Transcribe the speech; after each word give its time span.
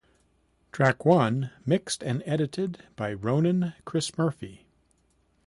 Track 0.71 1.05
one 1.05 1.51
mixed 1.63 2.01
and 2.01 2.23
edited 2.25 2.79
by 2.95 3.13
Ronan 3.13 3.73
Chris 3.85 4.17
Murphy. 4.17 4.65